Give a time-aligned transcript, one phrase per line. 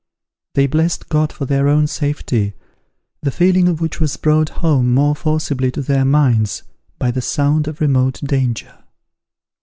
[0.55, 2.53] They blessed God for their own safety,
[3.21, 6.63] the feeling of which was brought home more forcibly to their minds
[6.97, 8.83] by the sound of remote danger.